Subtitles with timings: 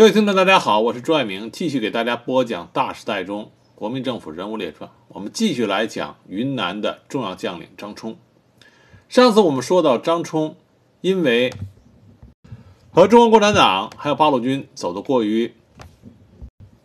[0.00, 4.88] 各位听众，大家好，我是朱爱明，继续给大家播讲《大时代中国民政府人物列传》。
[5.08, 8.16] 我们继续来讲云南的重要将领张冲。
[9.10, 10.56] 上次我们说到，张冲
[11.02, 11.52] 因为
[12.90, 15.52] 和中国共产党还有八路军走得过于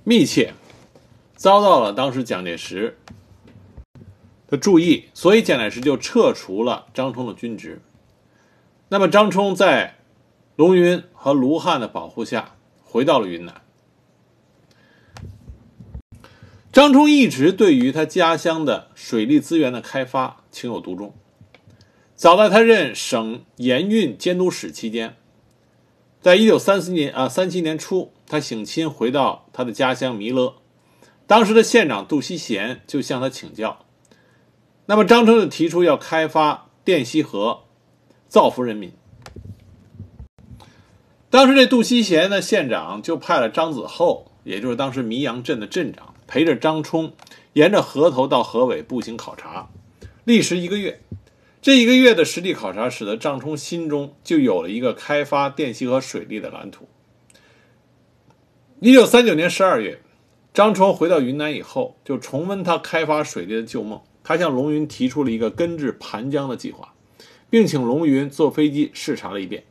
[0.03, 0.53] 密切，
[1.37, 2.97] 遭到了当时蒋介石
[4.49, 7.81] 的注意，所以蒋介石就撤除了张冲的军职。
[8.89, 9.95] 那么，张冲在
[10.57, 12.54] 龙云和卢汉的保护下。
[12.95, 13.61] 回到了云南。
[16.71, 21.13] 张冲一直对于他家乡的水利资源的开发情有独钟。
[22.15, 25.17] 早在他任省盐运监督使期间，
[26.21, 30.55] 在一九三四年啊三七年初，他省亲回到他的家乡弥勒，
[31.27, 33.85] 当时的县长杜锡贤就向他请教。
[34.85, 37.63] 那么张冲就提出要开发滇西河，
[38.29, 38.93] 造福人民。
[41.35, 47.11] 当时这杜锡贤的县长就派了张子厚，也就是当时弥阳镇的镇长，陪着张冲
[47.51, 49.67] 沿着河头到河尾步行考察，
[50.23, 51.01] 历时一个月。
[51.61, 56.87] 这一个月的实地考察，使得张冲心中就有了一个开发滇西河水利的蓝图。
[58.79, 59.99] 一九三九年十二月，
[60.53, 63.99] 张冲回到云南以后，就重温他开发水利的旧梦。
[64.23, 66.93] 他向龙云提出了一个根治盘江的计划，
[67.49, 69.65] 并请龙云坐飞机视察了一遍。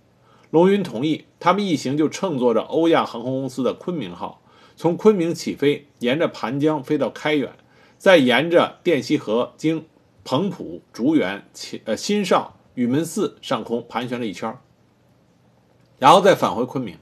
[0.55, 4.41] 龙云同意，他们一行就乘坐着欧亚航空公司的昆明号，
[4.77, 7.57] 从昆明起飞，沿着盘江飞到开远，
[7.99, 9.87] 再沿着滇西河经
[10.23, 11.45] 彭浦、竹园、
[11.87, 14.57] 呃新邵、雨门寺上空盘旋了一圈，
[15.99, 16.99] 然后再返回昆明。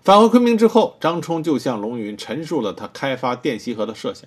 [0.00, 4.26] 返回昆明之后，张冲就向龙云陈述了他开发滇西河的设想。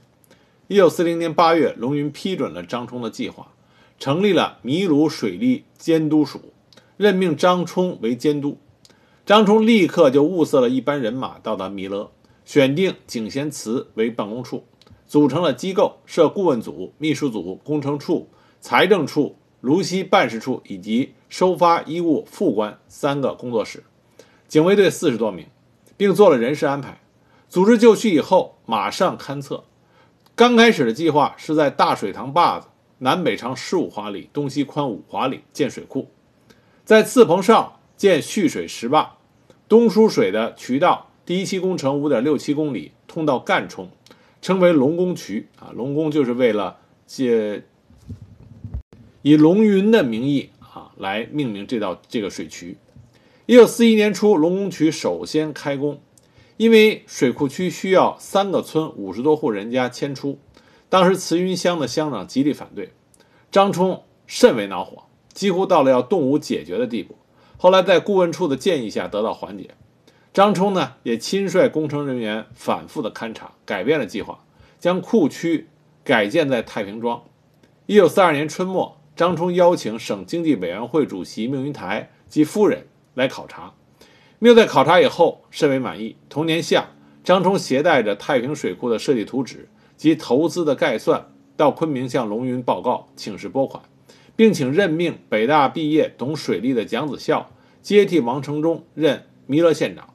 [0.68, 3.52] 一九四零年八月，龙云批准了张冲的计划，
[3.98, 6.54] 成立了弥鲁水利监督署。
[7.00, 8.58] 任命张冲为监督，
[9.26, 12.12] 张冲立刻就物色了一班人马到达弥勒，
[12.44, 14.66] 选定景贤祠为办公处，
[15.08, 18.28] 组成了机构，设顾问组、秘书组、工程处、
[18.60, 23.86] 财政处、芦西办事处以及收发衣物副官三个工作室，
[24.50, 25.46] 警卫队四十多名，
[25.96, 27.00] 并做了人事安排。
[27.48, 29.64] 组织就绪以后，马上勘测。
[30.36, 32.68] 刚开始的计划是在大水塘坝子
[32.98, 36.10] 南北长十五华里，东西宽五华里建水库。
[36.90, 39.18] 在次棚上建蓄水石坝，
[39.68, 43.92] 东输水的渠道第一期工程五点六七公里，通到干冲，
[44.42, 45.70] 称为龙宫渠啊。
[45.76, 47.62] 龙宫就是为了借
[49.22, 52.76] 以龙云的名义啊来命名这道这个水渠。
[53.46, 56.02] 一九四一年初，龙宫渠首先开工，
[56.58, 60.40] 因为水库区需要三个村五十多户人家迁出，
[60.90, 62.90] 当时慈云乡的乡长极力反对，
[63.52, 65.04] 张冲甚为恼火。
[65.40, 67.16] 几乎到了要动武解决的地步，
[67.56, 69.70] 后来在顾问处的建议下得到缓解。
[70.34, 74.44] 张冲呢也亲率工程人员反复的勘察，改变了计划，
[74.80, 75.70] 将库区
[76.04, 77.24] 改建在太平庄。
[77.86, 83.72] 一九四二年春末，张冲邀请省经济委员会主席缪云台及夫人来考察。
[84.40, 86.18] 缪在考察以后甚为满意。
[86.28, 86.90] 同年夏，
[87.24, 93.82] 张冲携带着太平水库的设计图纸及投资的概算到昆明向龙云报告，请示拨款。
[94.40, 97.52] 并请任命北大毕业、懂水利的蒋子孝
[97.82, 100.14] 接替王承忠任弥勒县长。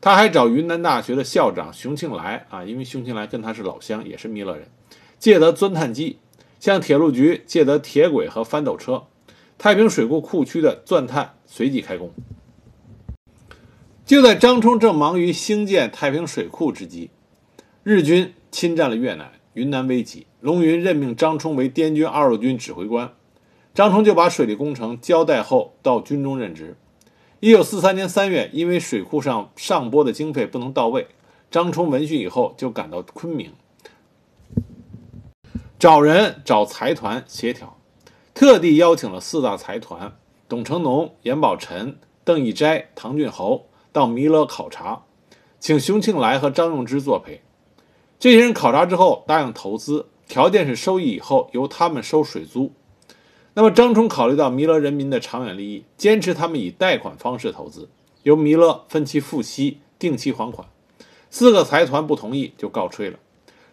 [0.00, 4.66] 他还找云南大学的校长熊庆来啊，因为熊庆来跟他是老乡，也是弥勒人，
[5.18, 6.20] 借得钻探机，
[6.58, 9.02] 向铁路局借得铁轨和翻斗车。
[9.58, 12.10] 太平水库库区的钻探随即开工。
[14.06, 17.10] 就在张冲正忙于兴建太平水库之际，
[17.82, 20.26] 日军侵占了越南，云南危急。
[20.40, 23.12] 龙云任命张冲为滇军二路军指挥官。
[23.72, 26.76] 张冲就把水利工程交代后到军中任职。
[27.38, 31.06] 一九四三年三月，因为水库上上拨的经费不能到位，
[31.50, 33.52] 张冲闻讯以后就赶到昆明，
[35.78, 37.78] 找人找财团协调，
[38.34, 40.16] 特地邀请了四大财团
[40.48, 45.04] 董成农、严宝臣、邓义斋、唐俊侯到弥勒考察，
[45.58, 47.40] 请熊庆来和张用之作陪。
[48.18, 52.72] 这些人考察之后答应投资，条件是收益以后由他们收水租。
[53.54, 57.88] 那么张冲考虑到弥勒人民的长远利益，坚持他们以贷款方式投资，
[58.22, 60.68] 由弥勒分期付息、定期还款。
[61.30, 63.18] 四个财团不同意，就告吹了。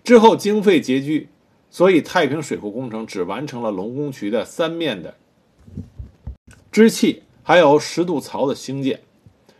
[0.03, 1.29] 之后经费拮据，
[1.69, 5.15] 所以太平水库工程只完成了龙宫渠的三面的
[6.71, 9.01] 支气，还有十渡槽的兴建。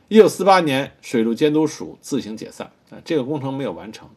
[0.08, 4.10] 一九四八年，水路监督署自行解散，啊，这个工程没有完成。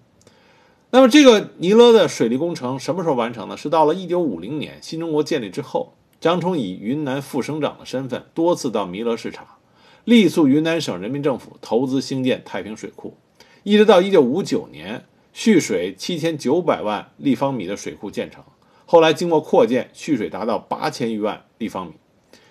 [0.92, 3.56] 那么这个尼勒的水利工程什么时候完成呢？
[3.56, 9.58] 是到了一九五零年新中国建立之后，张冲以云南副省长的身份多次到弥勒视察，
[10.04, 13.16] 力促云南省人民政府投资兴建太平水库。
[13.62, 18.42] 一直到一九五九年，蓄水七千九百万立方米的水库建成，
[18.84, 21.92] 后来经过扩建，蓄水达到八千余万立方米。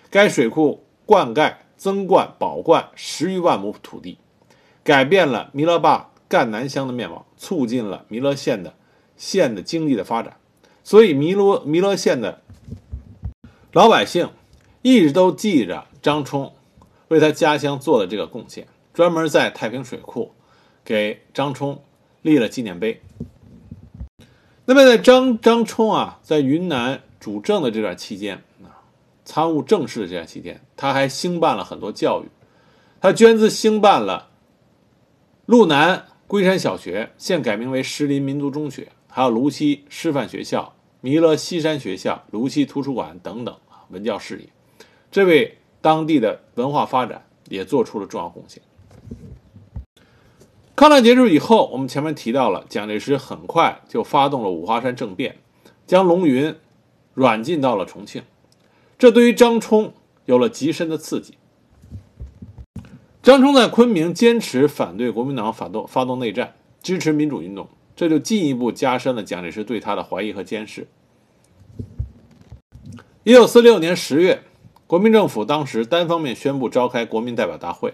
[0.08, 4.16] 该水库灌溉、增灌、保灌十余万亩土地，
[4.82, 8.74] 改变了弥勒坝赣南乡的面貌，促进了弥勒县的
[9.16, 10.36] 县的经济的发展。
[10.84, 12.40] 所以，弥勒弥勒县的
[13.72, 14.30] 老百姓
[14.82, 16.54] 一直都记着张冲
[17.08, 20.32] 为他家乡做的这个贡献，专门在太平水库
[20.84, 21.82] 给张冲
[22.22, 23.02] 立了纪念碑。
[24.66, 28.86] 那么，在张张冲啊，在云南主政的这段期间啊，
[29.24, 32.28] 参悟政事的这段期间，他还兴办了很多教育，
[33.00, 34.28] 他捐资兴办了
[35.44, 40.76] 路南龟山小学，现改名为石林民族中学，还有芦溪师范学校。
[41.00, 43.56] 弥勒西山学校、芦溪图书馆等等，
[43.88, 44.48] 文教事业，
[45.10, 48.62] 这为当地的文化发展也做出了重要贡献。
[50.76, 55.38] 抗战结束以后，我们前面提到了蒋介石很快就发动了五华山政变，
[55.84, 56.54] 将龙云
[57.12, 58.22] 软禁到了重庆，
[58.96, 59.92] 这对于张冲
[60.26, 61.34] 有了极深的刺激。
[63.22, 67.68] 张冲在昆明坚持反对国民党发动发动内战，支持民主运动。
[67.94, 70.88] 这就进一步加深了蒋介石对他的怀疑和监视。
[73.22, 74.42] 一九四六年十月，
[74.86, 77.92] 国民政府当时单方面宣布召开国民代表大会。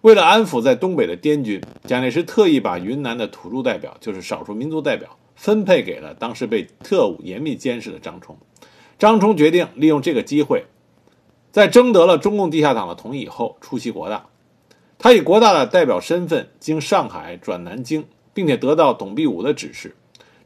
[0.00, 8.36] 为了安抚在东北的滇军，蒋介石特意把云南的土著代表，就是少数民族代表，分配给了当时被特务严密监视的张冲。
[8.98, 10.64] 张冲决定利用这个机会，
[11.52, 14.26] 在征得了中共地下党的同意以后，出席国大。
[15.04, 18.06] 他以国大的代表身份，经上海转南京。
[18.32, 19.94] 并且得到董必武的指示。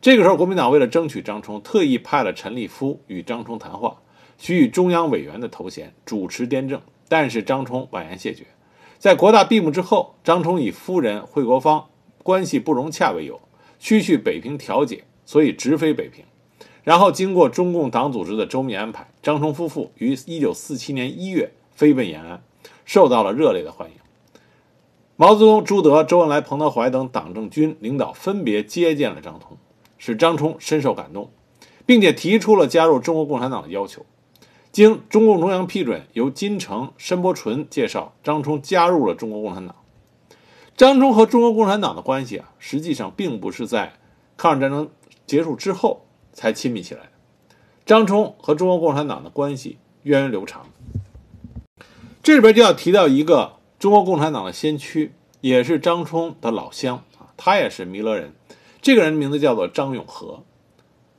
[0.02, 4.02] 这个时候，国民党为了争取张冲，特意派了陈立夫与张冲谈话，
[4.36, 6.82] 许以中央委员的头衔，主持颠政。
[7.08, 8.44] 但是张冲婉言谢绝。
[8.98, 11.86] 在国大闭幕之后，张冲以夫人惠国芳
[12.24, 13.40] 关系不融洽为由，
[13.78, 16.24] 需去北平调解，所以直飞北平。
[16.82, 22.42] 然后经过中共党组织的周密安排，张冲夫妇于1947年1月飞奔延安，
[22.84, 23.94] 受到了热烈的欢迎。
[25.20, 29.58] 毛泽东、朱德、周恩来、彭德怀等党政军领导分别接见了张冲，
[29.98, 31.32] 使张冲深受感动，
[31.84, 34.06] 并且提出了加入中国共产党的要求。
[34.70, 39.74] 经中共中央批准，由金城、申伯纯介绍，张冲加入了中国共产党。
[40.76, 43.94] 张冲和中国共产党的关系啊，实际上并不是在
[44.36, 44.88] 抗日战争
[45.26, 47.10] 结束之后才亲密起来的。
[47.84, 50.66] 张冲和中国共产党的关系源远流长。
[52.22, 53.57] 这里边就要提到一个。
[53.78, 58.34] 中国共产党的先驱，也是张冲的老乡啊，他也是弥勒人。
[58.82, 60.42] 这个人名字叫做张永和，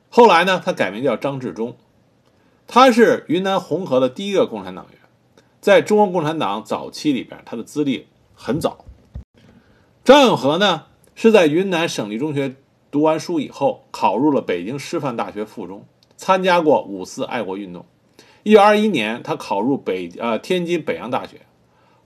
[0.09, 1.77] 后来呢，他改名叫张治中。
[2.67, 4.99] 他是云南红河的第一个共产党员，
[5.61, 8.83] 在中国共产党早期里边，他的资历很早。
[10.03, 12.55] 张永和呢，是在云南省立中学
[12.91, 15.85] 读完书以后，考入了北京师范大学附中，
[16.17, 17.85] 参加过五四爱国运动。
[18.43, 21.41] 一九二一年，他考入北呃天津北洋大学。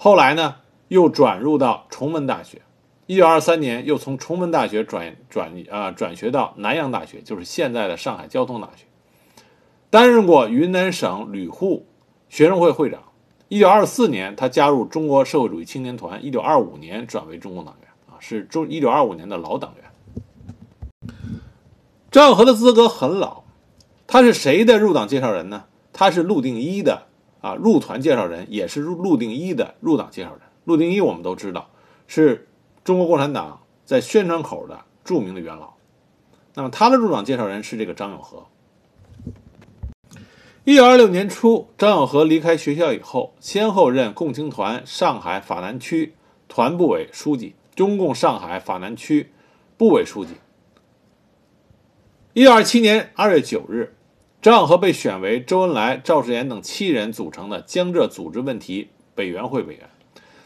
[0.03, 0.55] 后来呢，
[0.89, 2.61] 又转入到崇文大学。
[3.05, 8.83] 一九二三年，又从崇文大学转转啊转学到南洋大学，就是现在的上海交通大学。
[9.89, 11.85] 担任过云南省旅沪
[12.27, 13.01] 学生会会长。
[13.47, 16.25] 一九二四年，他加入中国社会主义青年团。
[16.25, 21.15] 一九二五年转为中共党员啊，是中一九二五年的老党员。
[22.11, 23.43] 张永和的资格很老，
[24.05, 25.63] 他是谁的入党介绍人呢？
[25.93, 27.03] 他是陆定一的。
[27.43, 30.39] 啊，入团介绍人也是陆陆定一的入党介绍人。
[30.63, 31.69] 陆定一我们都知道，
[32.07, 32.47] 是
[32.85, 35.73] 中国共产党在宣传口的著名的元老。
[36.53, 38.45] 那么他的入党介绍人是这个张永和。
[40.63, 46.13] 一九二六年初，张永和离开学校以后，先后任共青团上海法南区
[46.47, 49.33] 团部委书记、中共上海法南区
[49.75, 50.35] 部委书记。
[52.31, 53.93] 一九二七年二月九日。
[54.43, 59.89] 张永和被选为周恩来、赵世炎等七人组成的江浙组织问题委员会委员。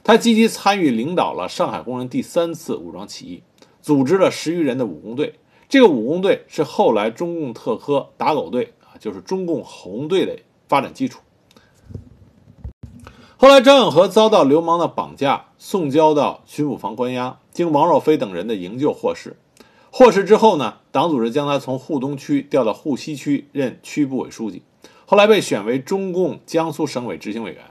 [0.03, 3.43] 他积极参与领导了上海工人第三次武装起义，
[3.81, 5.39] 组织了十余人的武工队。
[5.67, 10.37] 这个武工队是后来中共特科打狗队啊，就是中共红队的
[10.67, 11.21] 发展基础。
[13.35, 19.37] 后来，张永和遭到流氓的绑架，送交到巡捕房关押，经王若飞等人的营救获释。
[19.97, 24.61] 获释之后呢，党组织将他从沪东区调到沪西区任区部委书记，
[25.07, 27.63] 后来被选为中共江苏省委执行委员。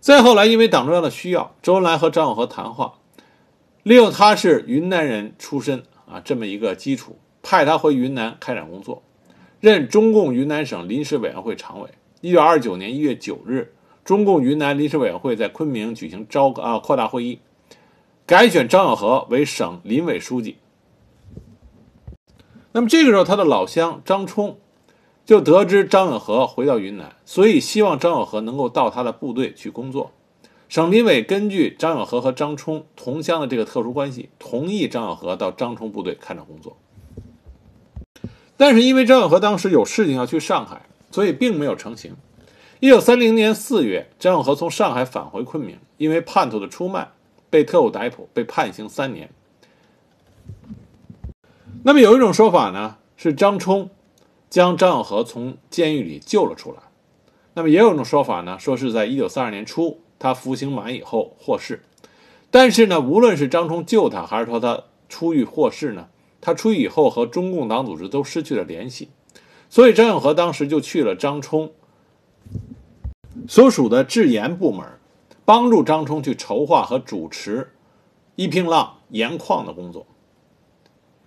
[0.00, 2.94] 再后来，因为党中央的需要，周恩来和张永和谈话，
[3.82, 9.02] 利用他是云南人出身啊这么一个基础，派他回云南开展工作，
[9.60, 11.90] 任中共云南省临时委员会常委。
[12.22, 17.40] 一九二九年一月九日，中共云南临时委员会在昆明举行召啊扩大会议。
[18.26, 20.56] 改选张友和为省临委书记。
[22.72, 24.58] 那么这个时候，他的老乡张冲
[25.26, 30.10] 就得知张永和回到云南，所以希望张永和能够到他的部队去工作。
[30.70, 36.78] 省临委根据张永和和张冲同乡的这个特殊关系，同意张永和到张冲部队看着工作。
[38.56, 42.16] 但是因为张永和当时有事情要去上海，所以并没有成行。
[42.80, 47.12] 一九三零年四月，张永和从上海返回昆明，因为叛徒的出卖
[47.54, 49.30] 被特务逮捕，被判刑三年。
[51.84, 53.90] 那么有一种说法呢，是张冲
[54.50, 56.78] 将张永和从监狱里救了出来。
[57.52, 61.84] 那么也有一种说法呢，说是在一九三二年初他服刑满以后获释。
[62.50, 66.08] 但是呢，无论是张冲救他，还是说他出狱获释呢？
[66.40, 69.10] 他出狱以后和中共党组织都失去了联系，
[69.70, 71.70] 所以张永和当时就去了张冲
[73.46, 74.84] 所属的制盐部门，
[75.44, 77.72] 帮助张冲去筹划和主持
[78.36, 80.06] 一平浪盐矿的工作。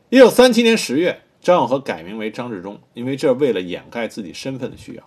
[0.09, 5.03] 一九三七年十月，张永和改名为张治中，因为这为了掩盖自己身份的需要。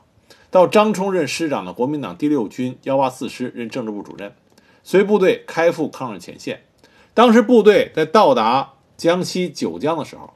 [0.51, 4.35] 到张冲任师长的国民党第六军幺八四师任政治部主任，
[4.83, 6.65] 随部队开赴抗日前线。
[7.15, 8.75] 当时部队在到达。
[9.01, 10.35] 江西九江的时候，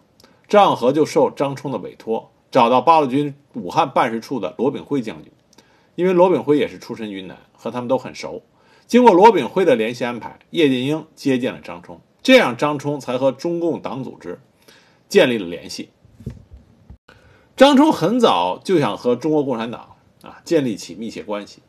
[0.49, 5.31] 张永和就受张冲的委托，找到八路军武汉办事处的罗炳辉将军，
[5.97, 8.41] 因为罗炳辉也是出身云南，和他们都很熟。
[8.87, 14.41] 经过罗炳辉的联系安排，叶剑英接见了张冲，这样张冲才和中共党组织
[15.09, 15.91] 建立了联系。
[17.57, 21.61] 张冲很早就想和中国共产党啊建立起密切关系。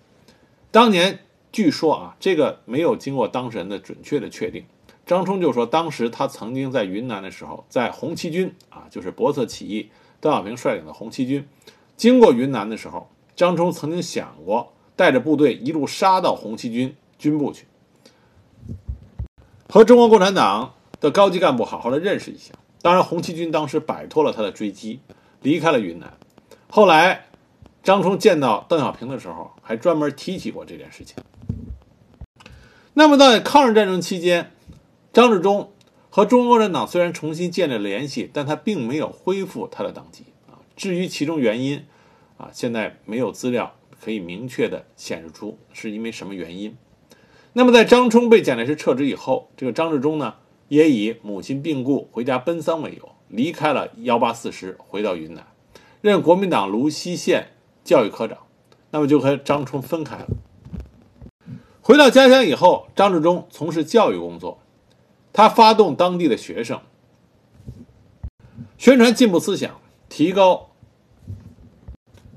[0.72, 1.20] 当年
[1.52, 4.66] 据说啊，这个没有经过当事人的准确的确定。
[5.06, 11.48] 张冲就说，当时他曾经在云南的时候，在红七军啊，就是博策起义，邓小平率领的红七军，
[11.96, 17.66] 经过云南的时候，张冲曾经想过带着部队一路杀到红七军军部去，
[19.68, 22.54] 和中国共产党的高级干部好好的认识一下。
[22.82, 25.00] 当然，红七军当时摆脱了他的追击，
[25.42, 26.14] 离开了云南。
[26.70, 27.26] 后来，
[27.82, 31.16] 张冲见到邓小平的时候，还专门提起过这件事情。
[32.94, 34.52] 那么，在抗日战争期间，
[35.12, 35.72] 张治中
[36.10, 40.62] 和中国共产党虽然重新建立了联系，但他并没有恢复他的党籍啊。
[40.76, 41.86] 至于其中原因，
[42.38, 46.78] 啊，现在没有资料可以明确的显示出是因为什么原因。
[47.58, 50.36] 那么在张冲被蒋介石撤职以后，这个张治中呢，
[50.68, 55.48] 也以母亲病故回家奔丧为由，离开了幺八四师，回到云南，
[56.02, 57.54] 任国民党泸西县
[57.86, 58.40] 教育科长，
[58.92, 60.28] 那么就和张冲分开了。
[61.82, 64.60] 回到家乡以后，张治中从事教育工作。
[65.32, 66.82] 他发动当地的学生
[68.78, 70.72] 宣传进步思想，提高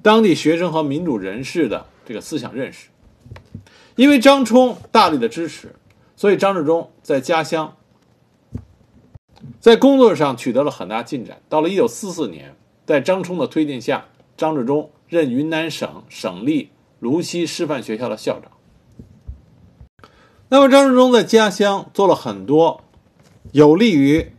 [0.01, 2.91] 当地学生和民主人士的这个思想认识。
[3.99, 5.75] 因为张冲大力的支持，
[6.15, 7.77] 所以张治中在家乡
[9.59, 11.43] 在工作上取得了很大进展。
[11.49, 12.55] 到了1944年，
[12.87, 14.05] 在张冲的推荐下，
[14.37, 18.53] 张治中任云南省省立泸西师范学校的校长。
[20.49, 22.85] 那么，张治中在家乡做了很多。
[23.51, 24.33] 有利于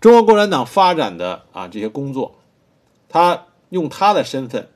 [0.00, 2.36] 中国共产党发展的啊这些工作，
[3.10, 4.70] 他用他的身份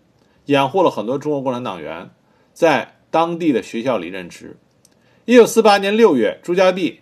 [0.44, 2.10] 掩护了很多中国共产党员
[2.52, 4.56] 在当地的学校里任职。
[5.24, 6.98] 一九四八年六月，朱家弼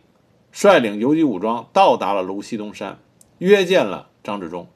[0.52, 2.98] 率领游击武装到达了泸西东山，
[3.38, 4.68] 约见了张治中。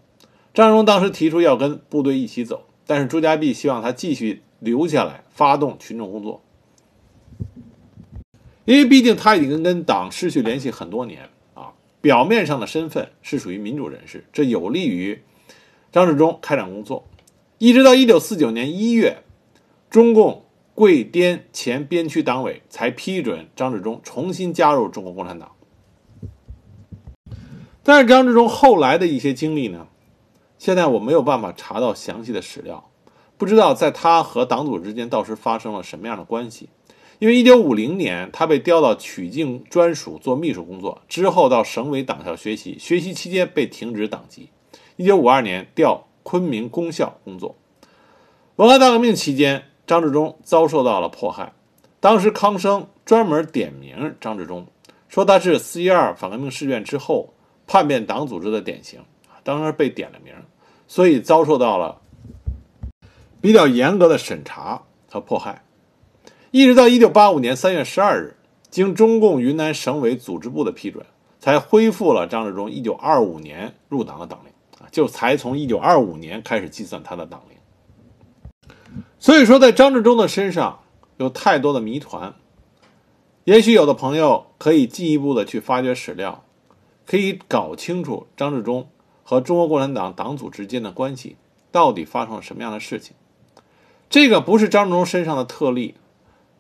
[0.55, 6.43] 张治中当时提出要跟部队一起走，但是朱家弼希望他继续留下来发动群众工作，
[8.65, 11.75] 因为毕竟他已经跟党失去联系很多年啊。
[12.01, 15.23] 表面上的身份是属于民主人士，这有利于
[15.93, 17.07] 张治中开展工作。
[17.59, 19.19] 一直到一九四九年一月，
[19.91, 20.46] 中共
[20.77, 25.53] 桂滇前边区党委才批准张治中重新加入中国共产党。
[27.83, 29.89] 但是张治中后来的一些经历呢，
[30.59, 32.91] 现在我没有办法查到详细的史料，
[33.39, 36.69] 不知道在他和党组之间到时发生了什么样的关系。
[37.21, 44.51] 因为一九五零年，他被调到曲靖专署做秘书工作，之后到省委党校学习，学习期间被停职党籍。
[44.97, 47.57] 一九五二年调昆明公校工作。
[48.57, 51.53] 文化大革命期间，张治中遭受到了迫害。
[52.01, 54.67] 当时康生专门点名张治中，
[55.09, 57.33] 说他是四一二反革命事变之后
[57.67, 59.01] 叛变党组织的典型，
[59.43, 60.35] 当时被点了名，
[60.87, 62.01] 所以遭受到了
[63.41, 65.63] 比较严格的审查和迫害。
[66.51, 68.37] 一直到一九八五年三月十二日，
[68.71, 71.05] 经中共云南省委组织部的批准，
[71.39, 74.51] 才恢复了张治中一九二五年入党的党龄
[74.81, 77.56] 啊，就才从一九二五年开始计算他的党龄。
[79.19, 80.81] 所以说，在张治中的身上
[81.17, 82.35] 有太多的谜团。
[83.45, 86.45] 也许有的朋友可以进一步的去发掘史料，
[87.07, 88.89] 可以搞清楚张治中
[89.23, 91.37] 和中国共产党党组之间的关系
[91.71, 93.15] 到底发生了什么样的事情。
[94.11, 95.95] 这个不是张治中身上的特例。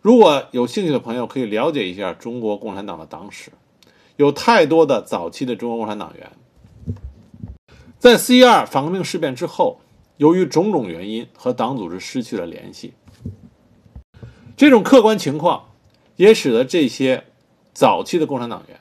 [0.01, 3.51] 如果有兴趣的朋友，可以了解一下中国共产党的党史。
[4.17, 6.31] 有太多的早期的中国共产党员，
[7.99, 9.81] 在四一二反革命事变之后，
[10.17, 12.95] 由于种种原因和党组织失去了联系。
[14.57, 15.71] 这种客观情况
[16.17, 17.25] 也使得这些
[17.75, 18.81] 早期的共产党员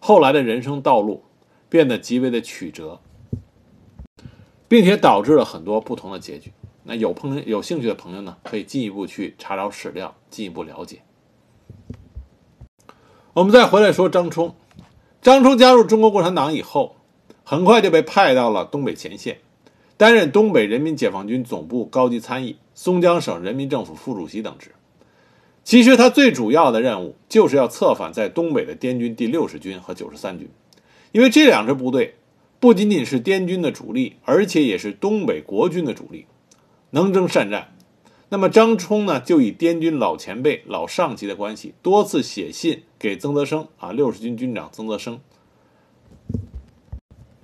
[0.00, 1.24] 后来的人生道路
[1.68, 3.00] 变得极为的曲折，
[4.66, 6.52] 并且导致了很多不同的结局。
[6.84, 11.02] 那有朋友有兴趣的朋友呢，可以进一步去查找史料，进一步了解。
[13.34, 14.54] 我们再回来说张冲，
[15.20, 16.96] 张冲加入中国共产党以后，
[17.44, 19.38] 很快就被派到了东北前线，
[20.02, 24.72] 担任东北人民解放军总部高级参议、松江省人民政府副主席等职。
[25.62, 30.48] 其实他最主要的任务就是要策反在东北的滇军第六十军和九十三军，
[31.12, 32.16] 因为这两支部队
[32.58, 36.26] 不仅仅是滇军的主力，而且也是东北国军的主力。
[36.90, 37.72] 能征善战，
[38.30, 45.20] 那么张冲呢，就以滇军老前辈、老上级的关系，多次写信给曾泽生啊，六十军军长曾泽生，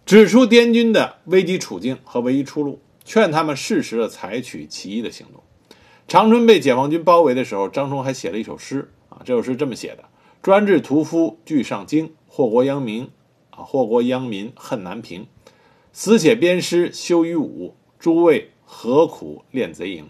[0.09, 5.43] 指出滇军的危机处境和唯一出路，劝他们适时的采取起义的行动。
[6.09, 10.07] 长春被解放军包围的时候，张冲还写了一首诗啊，这首诗这么写的
[10.41, 13.11] ：“专制屠夫俱上京，祸国殃民
[13.51, 15.27] 啊，祸国殃民恨难平，
[15.93, 20.09] 死写鞭尸羞于武，诸位。”何苦练贼营？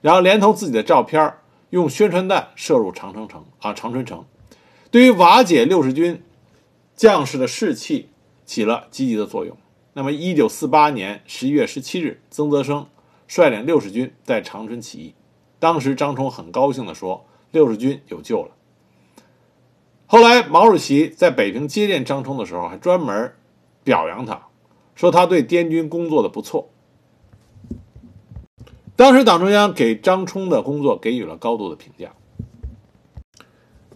[0.00, 1.34] 然后连同自己的照片，
[1.68, 4.24] 用宣传弹射入长城城啊，长春城，
[4.90, 6.22] 对于瓦解六十军
[6.96, 8.08] 将士的士气
[8.44, 9.56] 起了积极的作用。
[9.92, 12.86] 那么，一九四八年十一月十七日，曾泽生
[13.28, 15.14] 率领六十军在长春起义。
[15.58, 18.50] 当时张冲很高兴地说：“六十军有救了。”
[20.06, 23.32] 后来，毛主席在北平接见张冲的时候，还专门
[23.82, 24.48] 表扬他，
[24.94, 26.68] 说他对滇军工作的不错。
[28.96, 32.12] 当时党中央给张冲的工作给予了高度的评价。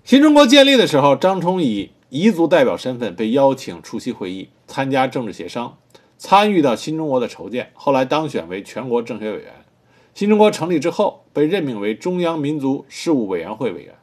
[0.02, 5.76] 新中国建立的时候，张冲以彝族代表身份被邀请出席会议，参加政治协商，
[6.16, 7.70] 参与到新中国的筹建。
[7.74, 9.52] 后来当选为全国政协委员。
[10.14, 13.94] 新中国成立之后，被任命为中央民族事务委员会委员。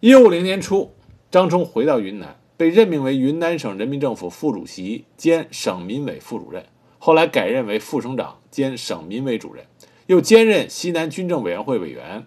[0.00, 0.92] 一五零年初，
[1.30, 6.66] 张冲回到云南，被任命为云南省人民政府副主席兼省民委副主任。
[6.98, 9.64] 后来改任为副省长兼省民委主任，
[10.06, 12.26] 又兼任西南军政委员会委员、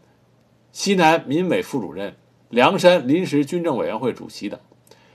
[0.72, 2.15] 西南民委副主任、
[2.53, 4.59] 凉山临时军政委员会主席等。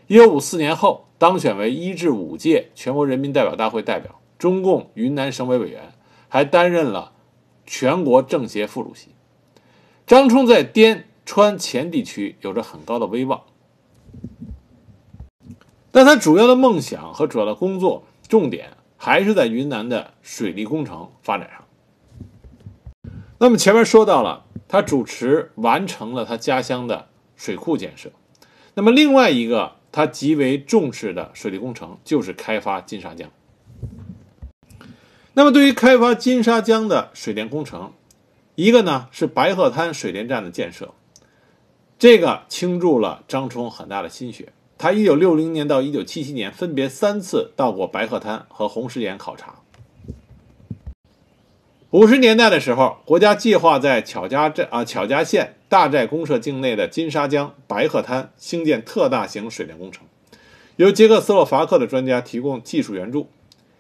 [0.06, 5.92] 一九五四年后，当选为一至五届全国人民代表大会代表、中共云南省委委员，
[6.28, 7.12] 还担任了
[7.66, 9.08] 全国政协副主席。
[10.06, 13.42] 张冲在滇川黔地区有着很高的威望，
[15.90, 18.70] 但他主要的梦想和主要的工作重点。
[19.00, 21.64] 还是在云南的水利工程发展上。
[23.38, 27.07] 那么前面说到了，他主持完成了他家乡的
[27.38, 28.10] 水库建设。
[28.74, 33.30] 那么另外一个他极为重视的水利工程就是开发金沙江。
[35.32, 37.92] 那么对于开发金沙江的水电工程，
[38.56, 40.92] 一个呢是白鹤滩水电站的建设，
[41.98, 44.52] 这个倾注了张冲很大的心血。
[44.76, 49.56] 他一九六零年到一九七七年分别三次到过白鹤滩和红石岩考察。
[51.90, 60.06] 五十年代的时候，国家计划在巧家镇啊巧家县大寨公社境内的金沙江白鹤滩兴建特大型水电工程，
[60.76, 63.28] 由捷克斯洛伐克的专家提供技术援助。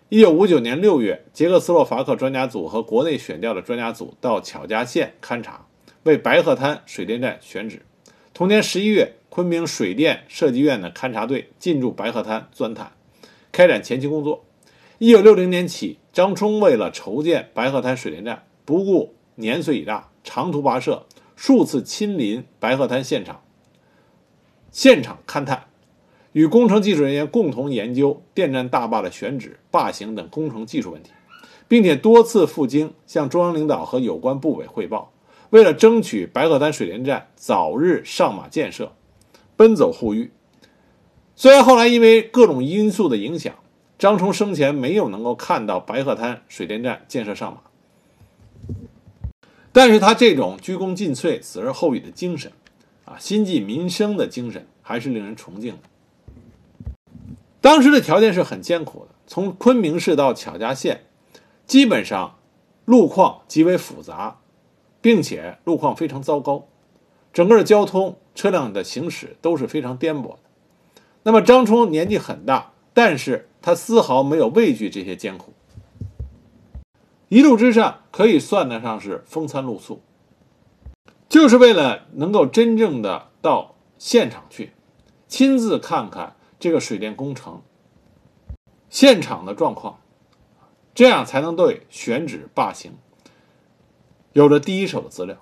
[0.08, 5.66] 一九五九年六月，捷克斯洛伐克专家组和国内选调的专家组到巧家县勘察，
[6.02, 7.82] 为白鹤滩水电站选址。
[8.32, 9.14] 同年十一月。
[9.30, 12.90] 昆明水电设计院的勘察队进驻白鹤滩钻探，
[13.52, 14.44] 开展前期工作。
[14.96, 21.06] 一九六零年起，张冲为了筹建白鹤滩水电站，不顾年岁已大，长途跋涉，
[21.38, 23.42] 数次亲临白鹤滩现场，
[24.72, 25.66] 现场勘探，
[26.32, 31.12] 与工程技术人员共同研究电站大坝的选址、坝型等工程技术问题，
[31.68, 35.12] 并且多次赴京向中央领导和有关部委汇报。
[35.50, 38.92] 为了争取白鹤滩水电站早日上马建设。
[39.54, 40.32] 奔走呼吁。
[41.36, 43.54] 虽然后来因为各种因素的影响，
[43.96, 47.60] 张冲生前没有能够看到白鹤滩水电站建设上马，
[49.72, 52.52] 但是他这种鞠躬尽瘁、死而后已的精神，
[53.04, 56.90] 啊，心系民生的精神，还是令人崇敬的。
[57.60, 61.04] 当时的条件是很艰苦的，从昆明市到巧家县，
[61.66, 62.38] 基本上
[62.84, 64.38] 路况极为复杂，
[65.00, 66.66] 并且路况非常糟糕，
[67.32, 68.18] 整个的交通。
[68.34, 70.38] 车辆的行驶都是非常颠簸的。
[71.24, 75.52] 那么张冲年纪很大，但是他丝毫没有畏惧这些艰苦，
[77.28, 80.00] 一路之上可以算得上是风餐露宿，
[81.28, 84.72] 就是为了能够真正的到现场去，
[85.26, 87.60] 亲自看看这个水电工程
[88.88, 90.00] 现场的状况，
[90.94, 92.92] 这样才能对选址罢行
[94.32, 95.36] 有着第一手的资料。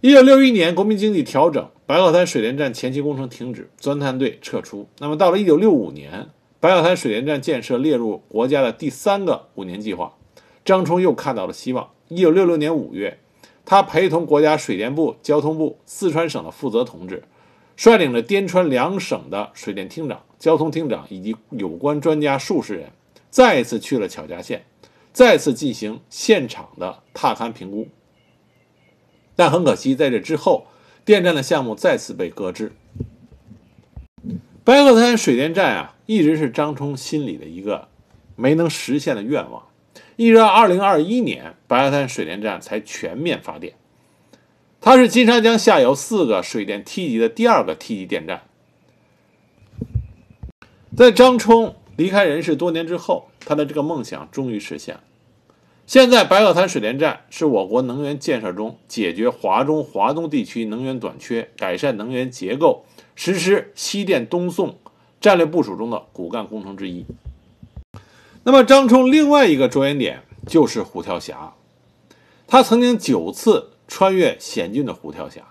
[0.00, 4.88] 一九六一年，国民经济调整，白鹤滩水电站前期工程停止，钻探队撤出。
[4.98, 6.28] 那么到了一九六五年，
[6.60, 10.14] 白鹤滩水电站建设列入国家的第三个五年计划，
[10.66, 11.90] 张冲又看到了希望。
[12.08, 13.20] 一九六六年五月，
[13.64, 17.22] 他陪同国家水电部、交通部、四川省的负责同志，
[17.76, 22.90] 率领着滇川两省的水电厅长、交通厅长以及有关专家数十人，
[23.30, 24.64] 再一次去了巧家县，
[25.12, 27.86] 再次进行现场的踏勘评估。
[29.36, 30.66] 但很可惜，在这之后，
[31.04, 32.72] 电站的项目再次被搁置。
[34.64, 37.86] 白鹤滩水电站啊，一直是张冲心里的一个
[38.34, 39.62] 没能实现的愿望。
[40.16, 43.74] 一直到二零二一年，白鹤滩水电站才全面发电。
[44.80, 48.42] 它是金沙江下游四个水电梯级的第二个梯级电站。
[50.96, 55.02] 在张冲离开人世多年之后，他的这个梦想终于实现了。
[55.86, 64.78] 现在，白鹤滩水电站是我国能源建设中解决华中、华东地区能源短缺、改善能源结构、实施西电东送
[65.20, 67.04] 战略部署中的骨干工程之一。
[68.48, 71.54] 那么，张冲另外一个着眼点就是虎跳峡，
[72.46, 75.42] 他曾经九次穿越险峻的虎跳峡，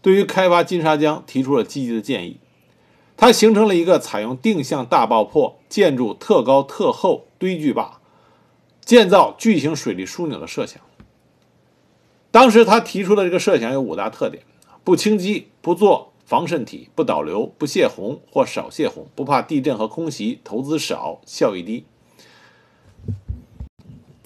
[0.00, 2.38] 对于开发金沙江提出了积极的建议。
[3.16, 7.98] 他形成了一个采用定向大爆破建筑特高特厚堆聚坝。
[8.84, 10.80] 建造巨型水利枢纽的设想。
[12.30, 14.44] 当时他提出的这个设想有五大特点：
[14.84, 21.84] 不轻击，不做防渗体，不导流，不泄洪或少泄洪，不怕地震和空袭，投资少，效益低。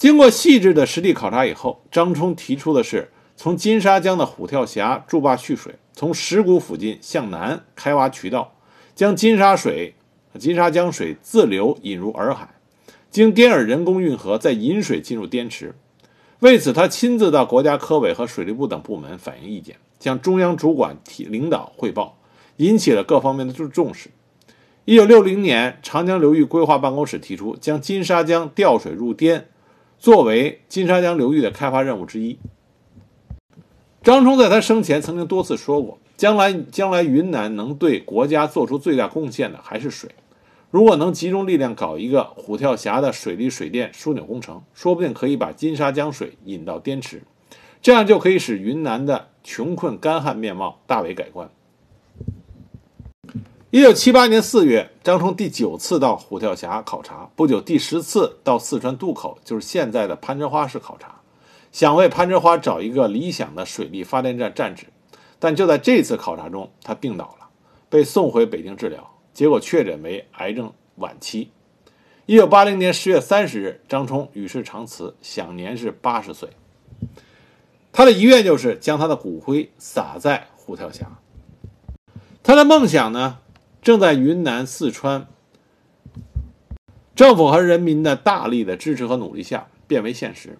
[0.02, 8.56] 经过细致的实地考察以后，张冲提出的是从金沙江的虎跳峡筑坝蓄水，从石鼓附近向南开挖渠道，
[8.96, 9.94] 将金沙水、
[10.36, 12.48] 金沙江水自流引入洱海。
[13.12, 15.72] 经滇洱人工运河，再引水进入滇池。
[16.40, 22.18] 为此，他亲自到国家科委和水利部等部门反映意见，向中央主管提领导汇报，
[22.56, 24.10] 引起了各方面的重重视。
[24.84, 29.46] 一九六零年，长江流域规划办公室提出将金沙江调水入滇，
[30.02, 32.36] 作为金沙江流域的开发任务之一。
[34.02, 40.10] 张冲在他生前曾经多次说过，将来将来云南能对国家做出最大贡献的还是水。
[40.72, 47.22] 如果能集中力量搞一个虎跳峡的水利水电枢纽工程，说不定可以把金沙江水引到滇池，
[47.80, 51.48] 这样就可以使云南的穷困干旱面貌大为改观。
[53.72, 61.22] 一九七八年四月，张冲第九次到虎跳峡考察，不久第十次到四川渡口，就是现在的攀枝花市考察，
[61.72, 64.88] 想为攀枝花找一个理想的水利发电站站址。
[65.38, 67.48] 但就在这次考察中，他病倒了，
[67.88, 69.10] 被送回北京治疗。
[69.32, 71.50] 结果确诊为癌症晚期。
[72.26, 76.50] 一九八零年十月三十日，张冲与世长辞，享年是八十岁。
[77.90, 81.10] 他的遗愿就是将他的骨灰撒在虎跳峡。
[82.42, 83.38] 他的梦想呢，
[83.82, 85.26] 正在云南、四川
[87.14, 90.56] 政府和人民的大力的支持和努力下变为现实。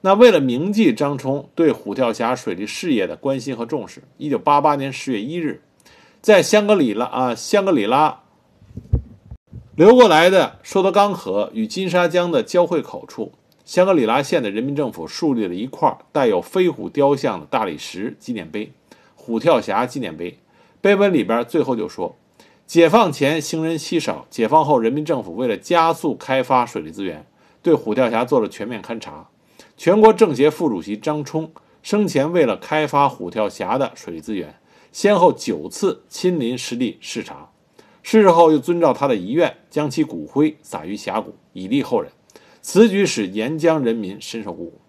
[0.00, 5.62] 那为了铭记张冲对虎跳峡水利事业的关心和重视，一九八八年十月一日。
[6.20, 8.22] 在香格里拉啊，香格里拉
[9.76, 13.32] 流过来的说德冈河与金沙江的交汇口处，
[13.64, 18.72] 香格里拉县的人民政府树立了一块带有飞虎雕像的大理石纪念碑——
[19.14, 20.38] 虎跳峡纪念碑。
[20.80, 22.16] 碑文里边最后就说
[22.66, 27.26] ：“解放前行人稀少，解放后人民政府为了加速开发水利资源，
[27.62, 29.28] 对虎跳峡做了全面勘察。
[29.76, 34.56] 全国政协副主席张冲生前为了开发虎跳峡的水利资源。”
[34.94, 37.50] 先后九次亲临实地视察，
[38.00, 42.12] 逝世后又遵照他的遗愿，将其骨灰撒于峡谷，以利后人。
[42.62, 44.80] 此举使沿江人民深受鼓舞。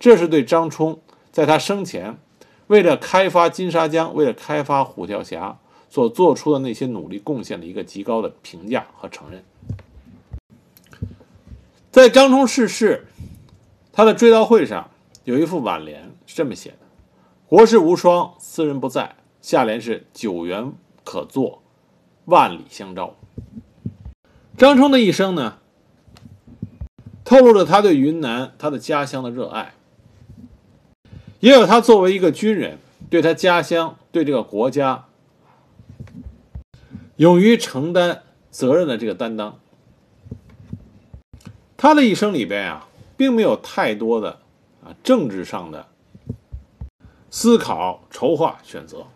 [0.00, 2.18] 这是对张冲在他生前
[2.66, 5.60] 为了开发金沙江、为了开发虎跳峡
[5.92, 9.44] 所做出的那些努力贡献的一个极高的评价和承认。
[11.90, 13.06] 在张冲逝世，
[13.92, 14.88] 他的追悼会上
[15.24, 16.78] 有一副挽联，是这么写的
[17.46, 20.72] ：“国士无双，斯人不在。”下联是“九原
[21.04, 21.62] 可作，
[22.24, 23.14] 万里相招”。
[24.56, 25.58] 张冲的一生呢，
[27.22, 29.74] 透露着他对云南、他的家乡的热爱，
[31.40, 32.78] 也有他作为一个军人
[33.10, 35.04] 对他家乡、对这个国家，
[37.22, 39.60] 勇于承担责任的这个担当。
[41.76, 44.40] 他的一生里边啊，并没有太多的
[44.84, 45.86] 啊政治上的
[47.30, 49.06] 思考、筹划、选择。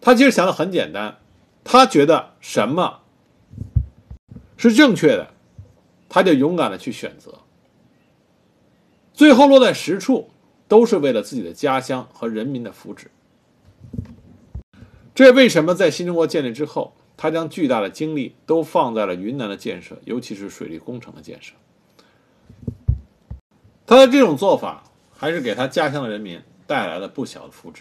[0.00, 1.18] 他其实想的很简单，
[1.62, 3.00] 他觉得什么
[4.56, 5.34] 是正确的，
[6.08, 7.40] 他就勇敢的去选择。
[9.12, 10.30] 最后落在实处，
[10.66, 13.08] 都是为了自己的家乡和人民的福祉。
[15.14, 21.54] 这为什么在新中国建立之后，他将巨大的精力都放在了云南的建设，尤其是水利工程的建设？
[23.86, 27.80] 他的这种做法，还是给他家乡的人民带来了不小的福祉。